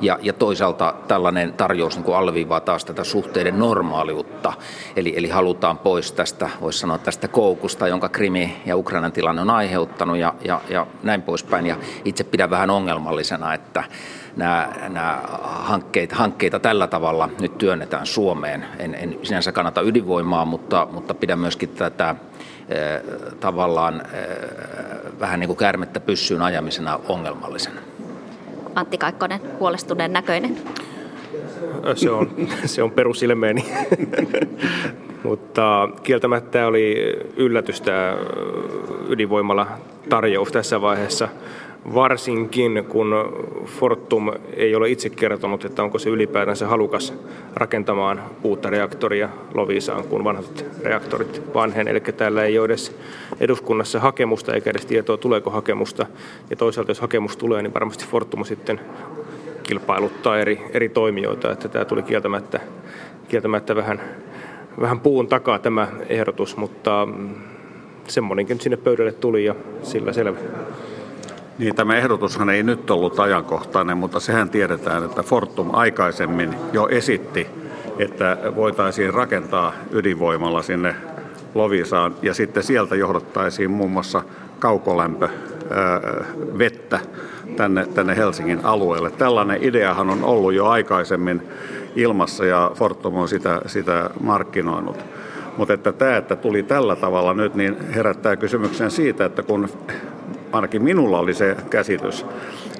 Ja, 0.00 0.18
ja 0.22 0.32
toisaalta 0.32 0.94
tällainen 1.08 1.52
tarjous 1.52 1.96
niin 1.96 2.16
alviivaa 2.16 2.60
taas 2.60 2.84
tätä 2.84 3.04
suhteiden 3.04 3.58
normaaliutta. 3.58 4.52
Eli, 4.96 5.14
eli 5.16 5.28
halutaan 5.28 5.78
pois 5.78 6.12
tästä, 6.12 6.50
voisi 6.60 6.78
sanoa 6.78 6.98
tästä 6.98 7.28
koukusta, 7.28 7.88
jonka 7.88 8.08
Krimi 8.08 8.62
ja 8.66 8.76
Ukrainan 8.76 9.12
tilanne 9.12 9.42
on 9.42 9.50
aiheuttanut 9.50 10.16
ja, 10.16 10.34
ja, 10.44 10.60
ja 10.68 10.86
näin 11.02 11.22
poispäin. 11.22 11.66
Ja 11.66 11.76
itse 12.04 12.24
pidän 12.24 12.50
vähän 12.50 12.70
ongelmallisena, 12.70 13.54
että 13.54 13.84
nämä, 14.36 14.68
nämä 14.88 15.20
hankkeita, 15.42 16.16
hankkeita 16.16 16.60
tällä 16.60 16.86
tavalla 16.86 17.28
nyt 17.40 17.58
työnnetään 17.58 18.06
Suomeen. 18.06 18.64
En, 18.78 18.94
en 18.94 19.18
sinänsä 19.22 19.52
kannata 19.52 19.80
ydinvoimaa, 19.80 20.44
mutta, 20.44 20.88
mutta 20.92 21.14
pidän 21.14 21.38
myöskin 21.38 21.68
tätä 21.68 22.14
eh, 22.68 23.02
tavallaan 23.40 24.02
eh, 24.12 25.20
vähän 25.20 25.40
niin 25.40 25.48
kuin 25.48 25.56
käärmettä 25.56 26.00
pyssyyn 26.00 26.42
ajamisena 26.42 27.00
ongelmallisena. 27.08 27.89
Antti 28.80 28.98
Kaikkonen, 28.98 29.40
huolestuneen 29.60 30.12
näköinen. 30.12 30.56
Se 31.94 32.10
on, 32.10 32.30
se 32.64 32.82
on 32.82 32.90
perusilmeeni. 32.90 33.64
Mutta 35.24 35.88
kieltämättä 36.02 36.66
oli 36.66 37.16
yllätys 37.36 37.80
tämä 37.80 38.16
ydinvoimalla 39.08 39.66
tarjous 40.08 40.52
tässä 40.52 40.80
vaiheessa, 40.80 41.28
varsinkin 41.94 42.84
kun 42.88 43.14
Fortum 43.66 44.32
ei 44.56 44.74
ole 44.74 44.90
itse 44.90 45.10
kertonut, 45.10 45.64
että 45.64 45.82
onko 45.82 45.98
se 45.98 46.10
ylipäätänsä 46.10 46.66
halukas 46.66 47.14
rakentamaan 47.54 48.22
uutta 48.42 48.70
reaktoria 48.70 49.28
Lovisaan, 49.54 50.04
kun 50.04 50.24
vanhat 50.24 50.64
reaktorit 50.82 51.42
vanhen. 51.54 51.88
Eli 51.88 52.00
täällä 52.00 52.44
ei 52.44 52.58
ole 52.58 52.64
edes 52.64 52.96
eduskunnassa 53.40 54.00
hakemusta 54.00 54.54
eikä 54.54 54.70
edes 54.70 54.86
tietoa, 54.86 55.16
tuleeko 55.16 55.50
hakemusta. 55.50 56.06
Ja 56.50 56.56
toisaalta 56.56 56.90
jos 56.90 57.00
hakemus 57.00 57.36
tulee, 57.36 57.62
niin 57.62 57.74
varmasti 57.74 58.06
Fortum 58.06 58.44
sitten 58.44 58.80
kilpailuttaa 59.62 60.38
eri, 60.38 60.62
eri 60.72 60.88
toimijoita, 60.88 61.52
että 61.52 61.68
tämä 61.68 61.84
tuli 61.84 62.02
kieltämättä, 62.02 62.60
kieltämättä 63.28 63.76
vähän 63.76 64.00
vähän 64.80 65.00
puun 65.00 65.28
takaa 65.28 65.58
tämä 65.58 65.88
ehdotus, 66.08 66.56
mutta 66.56 67.06
mm, 67.06 67.34
semmoinenkin 68.08 68.60
sinne 68.60 68.76
pöydälle 68.76 69.12
tuli 69.12 69.44
ja 69.44 69.54
sillä 69.82 70.12
selvä. 70.12 70.38
Niin, 71.60 71.74
tämä 71.74 71.96
ehdotushan 71.96 72.50
ei 72.50 72.62
nyt 72.62 72.90
ollut 72.90 73.20
ajankohtainen, 73.20 73.96
mutta 73.96 74.20
sehän 74.20 74.50
tiedetään, 74.50 75.04
että 75.04 75.22
Fortum 75.22 75.70
aikaisemmin 75.72 76.54
jo 76.72 76.88
esitti, 76.88 77.46
että 77.98 78.36
voitaisiin 78.56 79.14
rakentaa 79.14 79.72
ydinvoimalla 79.92 80.62
sinne 80.62 80.94
Lovisaan 81.54 82.14
ja 82.22 82.34
sitten 82.34 82.62
sieltä 82.62 82.96
johdattaisiin 82.96 83.70
muun 83.70 83.90
muassa 83.90 84.22
kaukolämpö 84.58 85.28
vettä 86.58 87.00
tänne, 87.56 87.86
tänne 87.86 88.16
Helsingin 88.16 88.60
alueelle. 88.62 89.10
Tällainen 89.10 89.64
ideahan 89.64 90.10
on 90.10 90.24
ollut 90.24 90.54
jo 90.54 90.66
aikaisemmin 90.66 91.42
ilmassa 91.96 92.44
ja 92.44 92.70
Fortum 92.74 93.14
on 93.14 93.28
sitä, 93.28 93.60
sitä 93.66 94.10
markkinoinut. 94.20 95.04
Mutta 95.56 95.74
että 95.74 95.92
tämä, 95.92 96.16
että 96.16 96.36
tuli 96.36 96.62
tällä 96.62 96.96
tavalla 96.96 97.34
nyt, 97.34 97.54
niin 97.54 97.76
herättää 97.94 98.36
kysymyksen 98.36 98.90
siitä, 98.90 99.24
että 99.24 99.42
kun 99.42 99.68
ainakin 100.52 100.82
minulla 100.82 101.18
oli 101.18 101.34
se 101.34 101.56
käsitys, 101.70 102.26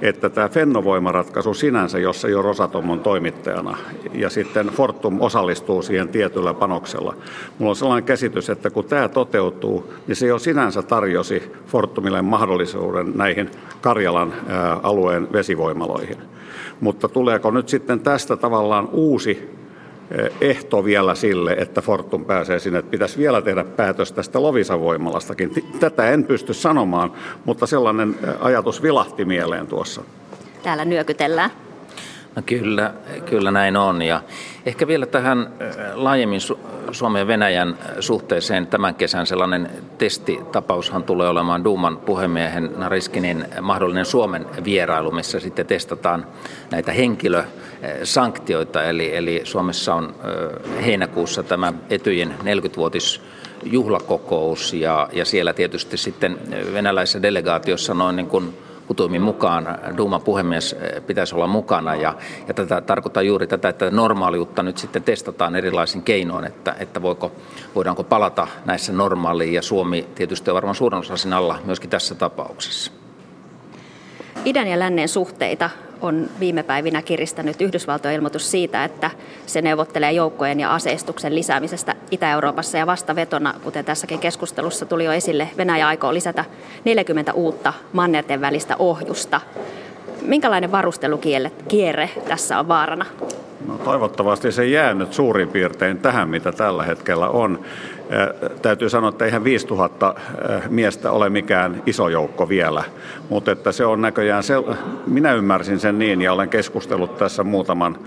että 0.02 0.28
tämä 0.28 0.48
Fennovoimaratkaisu 0.48 1.54
sinänsä, 1.54 1.98
jossa 1.98 2.28
jo 2.28 2.42
Rosatom 2.42 2.90
on 2.90 3.00
toimittajana, 3.00 3.76
ja 4.14 4.30
sitten 4.30 4.66
Fortum 4.66 5.20
osallistuu 5.20 5.82
siihen 5.82 6.08
tietyllä 6.08 6.54
panoksella. 6.54 7.14
Mulla 7.58 7.70
on 7.70 7.76
sellainen 7.76 8.04
käsitys, 8.04 8.50
että 8.50 8.70
kun 8.70 8.84
tämä 8.84 9.08
toteutuu, 9.08 9.92
niin 10.06 10.16
se 10.16 10.26
jo 10.26 10.38
sinänsä 10.38 10.82
tarjosi 10.82 11.52
Fortumille 11.66 12.22
mahdollisuuden 12.22 13.12
näihin 13.14 13.50
Karjalan 13.80 14.32
alueen 14.82 15.32
vesivoimaloihin. 15.32 16.16
Mutta 16.80 17.08
tuleeko 17.08 17.50
nyt 17.50 17.68
sitten 17.68 18.00
tästä 18.00 18.36
tavallaan 18.36 18.88
uusi 18.92 19.59
ehto 20.40 20.84
vielä 20.84 21.14
sille, 21.14 21.52
että 21.52 21.80
Fortum 21.80 22.24
pääsee 22.24 22.58
sinne, 22.58 22.78
että 22.78 22.90
pitäisi 22.90 23.18
vielä 23.18 23.42
tehdä 23.42 23.64
päätös 23.64 24.12
tästä 24.12 24.42
Lovisavoimalastakin. 24.42 25.72
Tätä 25.80 26.10
en 26.10 26.24
pysty 26.24 26.54
sanomaan, 26.54 27.12
mutta 27.44 27.66
sellainen 27.66 28.14
eh, 28.22 28.34
ajatus 28.40 28.82
vilahti 28.82 29.24
mieleen 29.24 29.66
tuossa. 29.66 30.02
Täällä 30.62 30.84
nyökytellään. 30.84 31.50
No 32.36 32.42
kyllä, 32.46 32.94
kyllä 33.26 33.50
näin 33.50 33.76
on. 33.76 34.02
Ja 34.02 34.22
ehkä 34.66 34.86
vielä 34.86 35.06
tähän 35.06 35.38
äh, 35.38 35.76
laajemmin 35.94 36.40
Suomen 36.92 37.20
ja 37.20 37.26
Venäjän 37.26 37.78
suhteeseen 38.00 38.66
tämän 38.66 38.94
kesän 38.94 39.26
sellainen 39.26 39.70
testitapaushan 39.98 41.02
tulee 41.02 41.28
olemaan 41.28 41.64
Duuman 41.64 41.96
puhemiehen 41.96 42.70
Nariskinin 42.76 43.46
mahdollinen 43.60 44.04
Suomen 44.04 44.46
vierailu, 44.64 45.10
missä 45.10 45.40
sitten 45.40 45.66
testataan 45.66 46.26
näitä 46.70 46.92
henkilösanktioita. 47.82 48.84
Eli, 48.84 49.16
eli 49.16 49.40
Suomessa 49.44 49.94
on 49.94 50.14
heinäkuussa 50.84 51.42
tämä 51.42 51.72
Etyjin 51.90 52.34
40-vuotis 52.42 53.22
juhlakokous 53.62 54.72
ja, 54.72 55.08
ja 55.12 55.24
siellä 55.24 55.52
tietysti 55.52 55.96
sitten 55.96 56.38
venäläisessä 56.72 57.22
delegaatiossa 57.22 57.94
noin 57.94 58.16
niin 58.16 58.26
kuin 58.26 58.58
kutuimin 58.86 59.22
mukaan 59.22 59.78
Duuman 59.96 60.22
puhemies 60.22 60.76
pitäisi 61.06 61.34
olla 61.34 61.46
mukana. 61.46 61.94
Ja, 61.94 62.14
ja 62.48 62.54
tätä 62.54 62.80
tarkoittaa 62.80 63.22
juuri 63.22 63.46
tätä, 63.46 63.68
että 63.68 63.90
normaaliutta 63.90 64.62
nyt 64.62 64.78
sitten 64.78 65.02
testataan 65.02 65.56
erilaisin 65.56 66.02
keinoin, 66.02 66.44
että, 66.44 66.76
että 66.78 67.02
voiko, 67.02 67.32
voidaanko 67.74 68.04
palata 68.04 68.48
näissä 68.64 68.92
normaaliin. 68.92 69.52
Ja 69.52 69.62
Suomi 69.62 70.06
tietysti 70.14 70.50
on 70.50 70.54
varmaan 70.54 70.74
suurin 70.74 70.98
osa 70.98 71.36
alla 71.36 71.58
myöskin 71.64 71.90
tässä 71.90 72.14
tapauksessa. 72.14 72.92
Idän 74.44 74.68
ja 74.68 74.78
lännen 74.78 75.08
suhteita 75.08 75.70
on 76.00 76.30
viime 76.40 76.62
päivinä 76.62 77.02
kiristänyt 77.02 77.60
Yhdysvaltojen 77.60 78.16
ilmoitus 78.16 78.50
siitä, 78.50 78.84
että 78.84 79.10
se 79.46 79.62
neuvottelee 79.62 80.12
joukkojen 80.12 80.60
ja 80.60 80.74
aseistuksen 80.74 81.34
lisäämisestä 81.34 81.94
Itä-Euroopassa 82.10 82.78
ja 82.78 82.86
vastavetona, 82.86 83.54
kuten 83.64 83.84
tässäkin 83.84 84.18
keskustelussa 84.18 84.86
tuli 84.86 85.04
jo 85.04 85.12
esille, 85.12 85.48
Venäjä 85.56 85.88
aikoo 85.88 86.14
lisätä 86.14 86.44
40 86.84 87.32
uutta 87.32 87.72
mannerten 87.92 88.40
välistä 88.40 88.76
ohjusta. 88.78 89.40
Minkälainen 90.22 90.72
varustelukierre 90.72 92.10
tässä 92.28 92.58
on 92.58 92.68
vaarana? 92.68 93.06
No, 93.66 93.78
toivottavasti 93.78 94.52
se 94.52 94.66
jää 94.66 94.94
nyt 94.94 95.12
suurin 95.12 95.48
piirtein 95.48 95.98
tähän, 95.98 96.28
mitä 96.28 96.52
tällä 96.52 96.82
hetkellä 96.82 97.28
on. 97.28 97.60
Täytyy 98.62 98.90
sanoa, 98.90 99.08
että 99.08 99.24
eihän 99.24 99.44
5000 99.44 100.14
miestä 100.68 101.10
ole 101.10 101.30
mikään 101.30 101.82
iso 101.86 102.08
joukko 102.08 102.48
vielä, 102.48 102.84
mutta 103.28 103.52
että 103.52 103.72
se 103.72 103.84
on 103.84 104.00
näköjään, 104.00 104.42
se, 104.42 104.54
minä 105.06 105.34
ymmärsin 105.34 105.80
sen 105.80 105.98
niin 105.98 106.22
ja 106.22 106.32
olen 106.32 106.48
keskustellut 106.48 107.16
tässä 107.16 107.44
muutaman, 107.44 107.98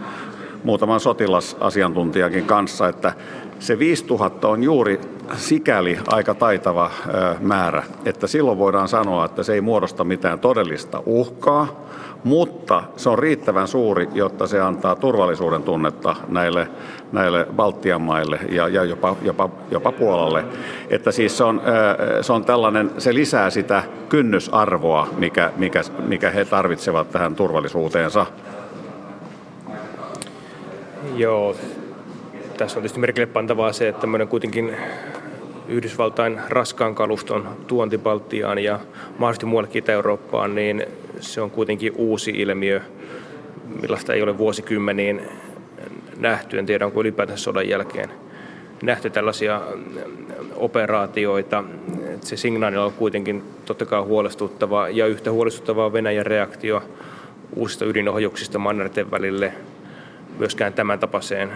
muutaman 0.63 0.99
sotilasasiantuntijakin 0.99 2.45
kanssa, 2.45 2.87
että 2.87 3.13
se 3.59 3.79
5000 3.79 4.47
on 4.47 4.63
juuri 4.63 4.99
sikäli 5.35 5.99
aika 6.07 6.33
taitava 6.33 6.91
määrä, 7.39 7.83
että 8.05 8.27
silloin 8.27 8.57
voidaan 8.57 8.87
sanoa, 8.87 9.25
että 9.25 9.43
se 9.43 9.53
ei 9.53 9.61
muodosta 9.61 10.03
mitään 10.03 10.39
todellista 10.39 11.03
uhkaa, 11.05 11.85
mutta 12.23 12.83
se 12.97 13.09
on 13.09 13.19
riittävän 13.19 13.67
suuri, 13.67 14.07
jotta 14.13 14.47
se 14.47 14.61
antaa 14.61 14.95
turvallisuuden 14.95 15.63
tunnetta 15.63 16.15
näille, 16.27 16.67
näille 17.11 17.47
Baltian 17.55 18.01
maille 18.01 18.39
ja, 18.49 18.67
ja 18.67 18.83
jopa, 18.83 19.15
jopa, 19.21 19.49
jopa 19.71 19.91
Puolalle. 19.91 20.43
Että 20.89 21.11
siis 21.11 21.37
se 21.37 21.43
on, 21.43 21.61
se 22.21 22.33
on 22.33 22.45
tällainen, 22.45 22.91
se 22.97 23.13
lisää 23.13 23.49
sitä 23.49 23.83
kynnysarvoa, 24.09 25.07
mikä, 25.17 25.51
mikä, 25.57 25.81
mikä 26.07 26.29
he 26.29 26.45
tarvitsevat 26.45 27.11
tähän 27.11 27.35
turvallisuuteensa. 27.35 28.25
Joo, 31.15 31.55
tässä 32.57 32.79
on 32.79 32.81
tietysti 32.81 32.99
merkille 32.99 33.25
pantavaa 33.25 33.73
se, 33.73 33.87
että 33.87 34.01
tämmöinen 34.01 34.27
kuitenkin 34.27 34.75
Yhdysvaltain 35.67 36.41
raskaan 36.49 36.95
kaluston 36.95 37.49
tuonti 37.67 37.97
Baltiaan 37.97 38.59
ja 38.59 38.79
mahdollisesti 39.17 39.45
muuallekin 39.45 39.79
Itä-Eurooppaan, 39.79 40.55
niin 40.55 40.85
se 41.19 41.41
on 41.41 41.51
kuitenkin 41.51 41.93
uusi 41.95 42.31
ilmiö, 42.31 42.81
millaista 43.81 44.13
ei 44.13 44.21
ole 44.21 44.37
vuosikymmeniin 44.37 45.21
nähty. 46.17 46.59
En 46.59 46.65
tiedä, 46.65 46.85
onko 46.85 47.01
ylipäätään 47.01 47.37
sodan 47.37 47.69
jälkeen 47.69 48.09
nähty 48.83 49.09
tällaisia 49.09 49.61
operaatioita. 50.55 51.63
Se 52.21 52.37
signaali 52.37 52.77
on 52.77 52.93
kuitenkin 52.93 53.43
totta 53.65 53.85
kai 53.85 54.01
huolestuttava 54.01 54.89
ja 54.89 55.07
yhtä 55.07 55.31
huolestuttavaa 55.31 55.93
Venäjän 55.93 56.25
reaktio 56.25 56.83
uusista 57.55 57.85
ydinohjuksista 57.85 58.59
mannerten 58.59 59.11
välille. 59.11 59.53
Myöskään 60.43 60.73
tämän 60.73 60.99
tapaiseen 60.99 61.51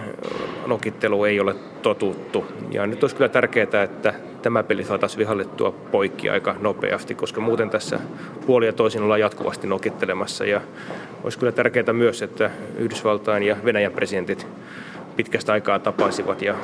nokitteluun 0.68 1.28
ei 1.28 1.40
ole 1.40 1.56
totuttu. 1.82 2.46
Ja 2.72 2.88
nyt 2.88 3.04
olisi 3.04 3.16
kyllä 3.16 3.30
tärkeää, 3.30 3.84
että 3.84 4.14
tämä 4.42 4.64
peli 4.64 4.84
saataisiin 4.84 5.20
vihallettua 5.20 5.72
poikki 5.72 6.30
aika 6.30 6.56
nopeasti, 6.60 7.16
koska 7.16 7.42
muuten 7.42 7.70
tässä 7.70 8.00
puoli 8.46 8.66
ja 8.66 8.74
toisin 8.74 9.02
ollaan 9.02 9.20
jatkuvasti 9.20 9.68
nokittelemassa. 9.68 10.46
Ja 10.46 10.62
olisi 11.24 11.40
kyllä 11.40 11.52
tärkeää 11.52 11.94
myös, 11.94 12.22
että 12.22 12.52
Yhdysvaltain 12.78 13.44
ja 13.44 13.56
Venäjän 13.66 13.92
presidentit 13.92 14.48
pitkästä 15.16 15.54
aikaa 15.54 15.80
tapaisivat 15.80 16.42
ja 16.42 16.56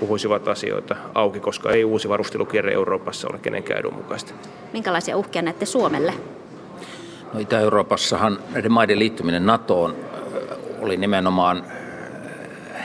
puhuisivat 0.00 0.48
asioita 0.48 0.96
auki, 1.14 1.40
koska 1.40 1.70
ei 1.70 1.84
uusi 1.84 2.08
varustelukierre 2.08 2.72
Euroopassa 2.72 3.28
ole 3.30 3.38
kenenkään 3.38 3.80
edun 3.80 3.94
mukaista. 3.94 4.34
Minkälaisia 4.72 5.16
uhkia 5.16 5.42
näette 5.42 5.66
Suomelle? 5.66 6.14
No 7.32 7.40
Itä-Euroopassahan 7.40 8.38
näiden 8.52 8.72
maiden 8.72 8.98
liittyminen 8.98 9.46
NATOon 9.46 10.07
oli 10.80 10.96
nimenomaan 10.96 11.64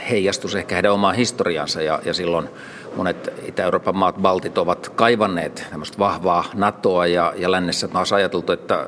heijastus 0.10 0.56
ehkä 0.56 0.76
heidän 0.76 0.92
omaan 0.92 1.16
historiansa 1.16 1.82
ja, 1.82 2.00
ja 2.06 2.14
silloin 2.14 2.50
monet 2.96 3.34
Itä-Euroopan 3.48 3.98
maat, 3.98 4.16
Baltit, 4.16 4.58
ovat 4.58 4.90
kaivanneet 4.90 5.68
tämmöistä 5.70 5.98
vahvaa 5.98 6.46
NATOa 6.54 7.08
ja, 7.08 7.34
ja 7.38 7.52
lännessä 7.52 7.88
taas 7.88 8.14
ajateltu, 8.14 8.52
että 8.52 8.88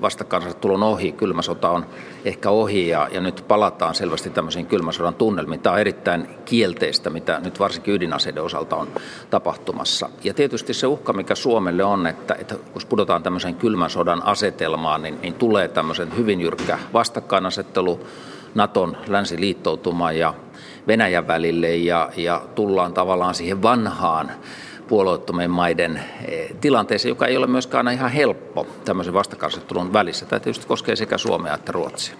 vastakkainasettelu 0.00 0.74
on 0.74 0.82
ohi, 0.82 1.12
kylmä 1.12 1.42
sota 1.42 1.70
on 1.70 1.86
ehkä 2.24 2.50
ohi 2.50 2.88
ja, 2.88 3.08
ja 3.12 3.20
nyt 3.20 3.44
palataan 3.48 3.94
selvästi 3.94 4.30
tämmöisiin 4.30 4.66
kylmän 4.66 4.92
sodan 4.92 5.14
tunnelmiin. 5.14 5.60
Tämä 5.60 5.74
on 5.74 5.80
erittäin 5.80 6.28
kielteistä, 6.44 7.10
mitä 7.10 7.40
nyt 7.44 7.60
varsinkin 7.60 7.94
ydinaseiden 7.94 8.42
osalta 8.42 8.76
on 8.76 8.88
tapahtumassa. 9.30 10.08
Ja 10.24 10.34
tietysti 10.34 10.74
se 10.74 10.86
uhka, 10.86 11.12
mikä 11.12 11.34
Suomelle 11.34 11.84
on, 11.84 12.06
että, 12.06 12.34
että 12.34 12.54
kun 12.54 12.82
pudotaan 12.88 13.22
tämmöisen 13.22 13.54
kylmän 13.54 13.90
sodan 13.90 14.22
asetelmaan, 14.22 15.02
niin, 15.02 15.18
niin 15.22 15.34
tulee 15.34 15.68
tämmöisen 15.68 16.16
hyvin 16.16 16.40
jyrkkä 16.40 16.78
vastakkainasettelu 16.92 18.00
Naton 18.54 18.96
länsiliittoutuma 19.06 20.12
ja 20.12 20.34
Venäjän 20.86 21.26
välille 21.26 21.76
ja, 21.76 22.10
ja 22.16 22.42
tullaan 22.54 22.92
tavallaan 22.92 23.34
siihen 23.34 23.62
vanhaan 23.62 24.30
puolueettomien 24.90 25.50
maiden 25.50 26.00
eh, 26.24 26.50
tilanteeseen, 26.60 27.10
joka 27.10 27.26
ei 27.26 27.36
ole 27.36 27.46
myöskään 27.46 27.88
aina 27.88 27.98
ihan 27.98 28.10
helppo 28.10 28.66
tämmöisen 28.84 29.14
vastakkainasettelun 29.14 29.92
välissä. 29.92 30.26
Tämä 30.26 30.40
tietysti 30.40 30.66
koskee 30.66 30.96
sekä 30.96 31.18
Suomea 31.18 31.54
että 31.54 31.72
Ruotsia. 31.72 32.14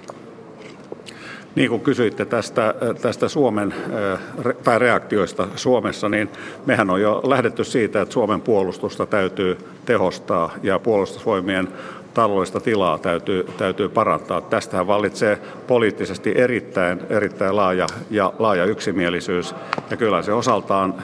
Niin 1.55 1.71
kuin 1.71 1.81
kysyitte 1.81 2.25
tästä, 2.25 2.75
tästä 3.03 3.29
Suomen 3.29 3.75
eh, 3.75 4.55
tai 4.65 4.79
reaktioista 4.79 5.49
Suomessa, 5.57 6.09
niin 6.09 6.31
mehän 6.67 6.91
on 6.91 7.01
jo 7.01 7.23
lähdetty 7.25 7.65
siitä, 7.65 8.01
että 8.01 8.13
Suomen 8.13 8.41
puolustusta 8.41 9.07
täytyy 9.07 9.59
tehostaa 9.85 10.55
ja 10.63 10.79
puolustusvoimien 10.79 11.69
taloudellista 12.15 12.61
tilaa 12.61 12.99
täytyy, 12.99 13.47
täytyy 13.59 13.89
parantaa. 13.89 14.41
Tästähän 14.41 14.87
vallitsee 14.87 15.39
poliittisesti 15.67 16.33
erittäin, 16.37 17.01
erittäin 17.11 17.57
laaja, 17.57 17.87
ja 18.11 18.33
laaja 18.39 18.65
yksimielisyys. 18.65 19.55
Ja 19.91 19.97
kyllä 19.97 20.23
se 20.23 20.33
osaltaan 20.33 20.95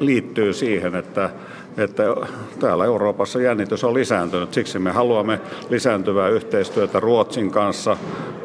liittyy 0.00 0.52
siihen, 0.52 0.94
että, 0.94 1.30
että 1.76 2.02
täällä 2.60 2.84
Euroopassa 2.84 3.40
jännitys 3.40 3.84
on 3.84 3.94
lisääntynyt. 3.94 4.54
Siksi 4.54 4.78
me 4.78 4.90
haluamme 4.90 5.40
lisääntyvää 5.70 6.28
yhteistyötä 6.28 7.00
Ruotsin 7.00 7.50
kanssa. 7.50 7.96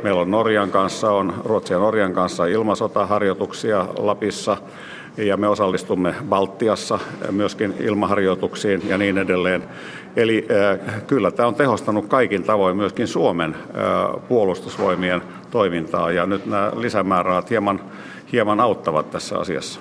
Meillä 0.04 0.22
on 0.22 0.32
Norjan 0.32 0.72
kanssa, 0.72 1.12
on 1.12 1.34
Ruotsin 1.46 1.76
ja 1.76 1.80
Norjan 1.80 2.14
kanssa 2.14 2.46
ilmasotaharjoituksia 2.46 3.86
Lapissa 3.98 4.58
ja 5.18 5.38
me 5.38 5.48
osallistumme 5.48 6.16
Baltiassa 6.30 7.00
myöskin 7.32 7.74
ilmaharjoituksiin 7.80 8.82
ja 8.88 8.98
niin 8.98 9.18
edelleen. 9.18 9.64
Eli 10.16 10.48
äh, 10.52 11.04
kyllä 11.08 11.32
tämä 11.32 11.48
on 11.48 11.56
tehostanut 11.56 12.06
kaikin 12.06 12.44
tavoin 12.44 12.78
myöskin 12.78 13.08
Suomen 13.08 13.56
äh, 13.56 14.28
puolustusvoimien 14.28 15.22
toimintaa 15.52 16.12
ja 16.12 16.26
nyt 16.26 16.46
nämä 16.46 16.72
lisämäärärahat 16.76 17.50
hieman, 17.50 17.82
hieman 18.32 18.60
auttavat 18.60 19.12
tässä 19.12 19.38
asiassa. 19.38 19.80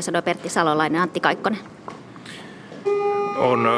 Sanoi 0.00 0.22
Pertti 0.22 0.48
Salolainen 0.48 1.02
Antti 1.02 1.20
Kaikkonen. 1.20 1.58
On 3.36 3.68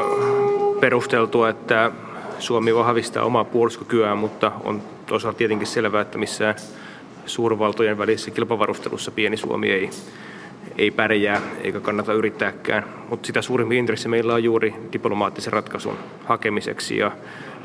perusteltua, 0.80 1.48
että 1.48 1.90
Suomi 2.38 2.74
vahvistaa 2.74 3.24
omaa 3.24 3.44
puolustuskykyään, 3.44 4.18
mutta 4.18 4.52
on 4.64 4.82
toisaalta 5.06 5.38
tietenkin 5.38 5.66
selvää, 5.66 6.00
että 6.00 6.18
missään 6.18 6.54
suurvaltojen 7.26 7.98
välisessä 7.98 8.30
kilpavarustelussa 8.30 9.10
pieni 9.10 9.36
Suomi 9.36 9.70
ei, 9.70 9.90
ei 10.78 10.90
pärjää 10.90 11.40
eikä 11.62 11.80
kannata 11.80 12.12
yrittääkään. 12.12 12.84
Mutta 13.08 13.26
sitä 13.26 13.42
suurimpi 13.42 13.76
intressi 13.76 14.08
meillä 14.08 14.34
on 14.34 14.44
juuri 14.44 14.74
diplomaattisen 14.92 15.52
ratkaisun 15.52 15.98
hakemiseksi 16.24 16.98
ja 16.98 17.12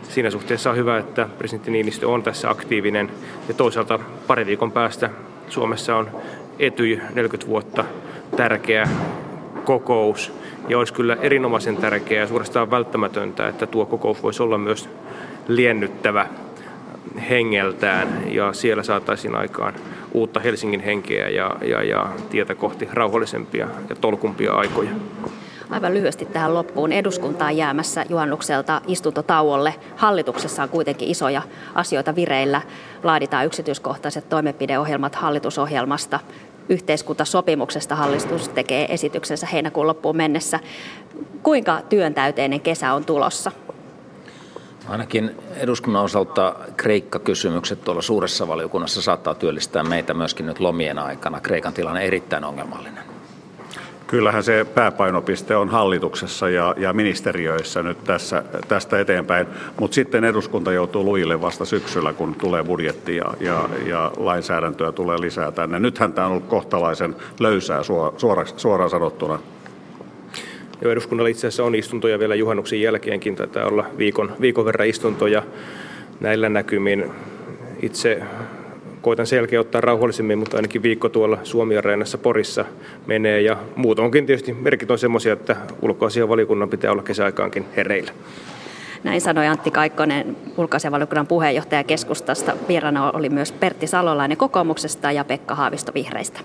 siinä 0.10 0.32
suhteessa 0.32 0.70
on 0.70 0.78
hyvä, 0.78 0.98
että 0.98 1.30
presidentti 1.38 1.72
Niinistö 1.72 2.10
on 2.10 2.24
tässä 2.24 2.50
aktiivinen 2.50 3.12
ja 3.48 3.54
toisaalta 3.54 4.00
pari 4.28 4.46
viikon 4.46 4.72
päästä 4.72 5.10
Suomessa 5.50 5.96
on 5.96 6.10
Etyj 6.60 7.00
40 7.14 7.48
vuotta 7.48 7.86
tärkeä 8.38 8.88
kokous 9.64 10.34
ja 10.68 10.78
olisi 10.78 10.94
kyllä 10.94 11.18
erinomaisen 11.22 11.78
tärkeää 11.78 12.22
ja 12.22 12.28
suorastaan 12.28 12.72
välttämätöntä, 12.72 13.48
että 13.48 13.68
tuo 13.68 13.86
kokous 13.86 14.24
voisi 14.24 14.44
olla 14.44 14.58
myös 14.58 14.90
liennyttävä 15.48 16.28
hengeltään 17.30 18.08
ja 18.28 18.54
siellä 18.54 18.84
saataisiin 18.84 19.36
aikaan 19.36 19.74
uutta 20.14 20.40
Helsingin 20.40 20.80
henkeä 20.80 21.30
ja, 21.30 21.56
ja, 21.62 21.84
ja 21.84 22.10
tietä 22.30 22.56
kohti 22.56 22.88
rauhallisempia 22.94 23.68
ja 23.90 23.96
tolkumpia 23.96 24.54
aikoja. 24.54 24.90
Aivan 25.70 25.94
lyhyesti 25.94 26.26
tähän 26.26 26.54
loppuun. 26.54 26.92
Eduskuntaan 26.92 27.58
jäämässä 27.58 28.06
juhannukselta 28.10 28.82
istuntotauolle. 28.88 29.76
Hallituksessa 29.96 30.64
on 30.64 30.70
kuitenkin 30.70 31.10
isoja 31.10 31.42
asioita 31.76 32.16
vireillä. 32.16 32.62
Laaditaan 33.04 33.46
yksityiskohtaiset 33.46 34.30
toimenpideohjelmat 34.30 35.16
hallitusohjelmasta 35.16 36.20
yhteiskuntasopimuksesta 36.70 37.96
hallitus 37.96 38.50
tekee 38.50 38.94
esityksensä 38.94 39.48
heinäkuun 39.48 39.88
loppuun 39.88 40.18
mennessä. 40.18 40.60
Kuinka 41.44 41.82
työntäyteinen 41.90 42.62
kesä 42.62 42.94
on 42.94 43.06
tulossa? 43.06 43.52
Ainakin 44.88 45.36
eduskunnan 45.58 46.04
osalta 46.04 46.56
Kreikka-kysymykset 46.78 47.84
tuolla 47.84 48.02
suuressa 48.02 48.48
valiokunnassa 48.48 49.02
saattaa 49.02 49.36
työllistää 49.36 49.84
meitä 49.84 50.14
myöskin 50.14 50.46
nyt 50.46 50.60
lomien 50.60 51.00
aikana. 51.00 51.42
Kreikan 51.42 51.74
tilanne 51.74 52.02
erittäin 52.02 52.44
ongelmallinen. 52.44 53.09
Kyllähän 54.10 54.44
se 54.44 54.66
pääpainopiste 54.76 55.56
on 55.56 55.70
hallituksessa 55.70 56.50
ja, 56.50 56.76
ja 56.78 56.94
ministeriöissä 56.94 57.84
nyt 57.84 58.04
tässä, 58.04 58.44
tästä 58.68 59.00
eteenpäin, 59.00 59.48
mutta 59.80 59.96
sitten 59.96 60.24
eduskunta 60.24 60.72
joutuu 60.72 61.04
luille 61.04 61.42
vasta 61.42 61.66
syksyllä, 61.66 62.14
kun 62.14 62.36
tulee 62.36 62.64
budjetti 62.64 63.16
ja, 63.16 63.34
ja, 63.40 63.70
ja 63.86 64.12
lainsäädäntöä 64.18 64.92
tulee 64.92 65.22
lisää 65.22 65.52
tänne. 65.52 65.80
Nythän 65.80 66.14
tämä 66.14 66.28
on 66.28 66.32
ollut 66.32 66.48
kohtalaisen 66.48 67.16
löysää 67.40 67.84
suora, 68.18 68.46
suoraan 68.58 68.90
sanottuna. 68.90 69.40
Joo, 70.82 70.92
eduskunnalla 70.92 71.30
itse 71.30 71.48
asiassa 71.48 71.64
on 71.64 71.76
istuntoja 71.76 72.20
vielä 72.20 72.36
juhannuksen 72.36 72.82
jälkeenkin. 72.82 73.36
Taitaa 73.36 73.66
olla 73.66 73.86
viikon, 73.98 74.32
viikon 74.42 74.66
verran 74.66 74.88
istuntoja 74.88 75.44
näillä 76.20 76.50
näkymin. 76.50 77.12
Itse 77.82 78.22
koitan 79.02 79.28
ottaa 79.60 79.82
rauhallisemmin, 79.82 80.38
mutta 80.38 80.58
ainakin 80.58 80.84
viikko 80.84 81.10
tuolla 81.10 81.38
Suomi-areenassa 81.44 82.18
Porissa 82.18 82.66
menee. 83.08 83.42
Ja 83.42 83.58
onkin 84.00 84.26
tietysti 84.26 84.54
merkit 84.54 84.92
on 84.92 85.00
semmoisia, 85.00 85.34
että 85.34 85.56
ulkoasianvaliokunnan 85.82 86.70
pitää 86.70 86.92
olla 86.92 87.04
kesäaikaankin 87.04 87.66
hereillä. 87.76 88.12
Näin 89.04 89.22
sanoi 89.22 89.48
Antti 89.48 89.72
Kaikkonen, 89.72 90.38
ulkoasianvaliokunnan 90.58 91.28
puheenjohtaja 91.28 91.84
keskustasta. 91.84 92.58
Vieraana 92.68 93.12
oli 93.12 93.30
myös 93.30 93.52
Pertti 93.52 93.88
Salolainen 93.88 94.38
kokoomuksesta 94.38 95.12
ja 95.12 95.24
Pekka 95.24 95.56
Haavisto 95.56 95.92
vihreistä. 95.94 96.40